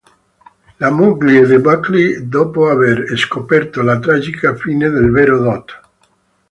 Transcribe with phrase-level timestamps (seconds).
[0.79, 5.79] La moglie di Buckley, dopo aver scoperto la tragica fine del vero Dott.